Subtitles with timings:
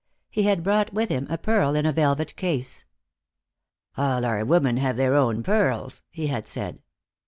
[0.31, 2.85] He had brought with him a pearl in a velvet case.
[3.95, 6.81] "All our women have their own pearls," he had said.